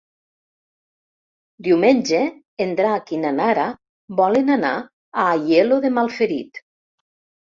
[1.65, 2.21] Diumenge
[2.65, 3.65] en Drac i na Nara
[4.21, 6.61] volen anar a Aielo de Malferit.